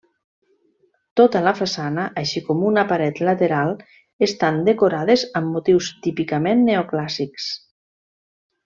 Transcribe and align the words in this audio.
Tota 1.19 1.41
la 1.47 1.53
façana, 1.59 2.05
així 2.21 2.43
com 2.47 2.63
una 2.71 2.85
paret 2.93 3.21
lateral, 3.29 3.77
estan 4.29 4.59
decorades 4.71 5.29
amb 5.41 5.55
motius 5.59 5.95
típicament 6.09 6.69
neoclàssics. 6.73 7.51